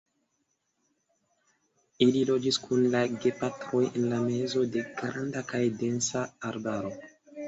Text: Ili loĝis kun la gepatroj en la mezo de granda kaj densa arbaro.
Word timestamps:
Ili 2.05 2.23
loĝis 2.29 2.57
kun 2.63 2.81
la 2.95 3.01
gepatroj 3.25 3.81
en 3.99 4.07
la 4.13 4.21
mezo 4.23 4.63
de 4.77 4.83
granda 5.03 5.45
kaj 5.53 5.61
densa 5.83 6.25
arbaro. 6.53 6.91